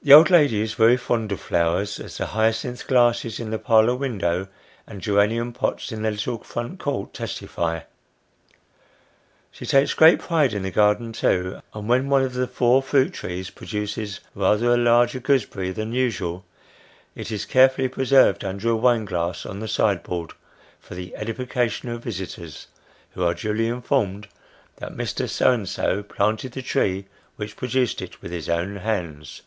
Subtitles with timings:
[0.00, 3.96] The old lady is very fond of flowers, as the hyacinth glasses in the parlour
[3.96, 4.46] window,
[4.86, 7.80] and geranium pots in the little front court, testify.
[9.50, 13.12] She takes great pride in the garden too: and when one of the four fruit
[13.12, 16.44] trees produces rather a larger gooseberry than usual,
[17.16, 20.32] it is carefully preserved under a wine glass on the sideboard,
[20.78, 22.68] for the edification of visitors,
[23.10, 24.28] who are duly informed
[24.76, 25.28] that Mr.
[25.28, 29.42] So and so planted the tree which produced it, with his own hands.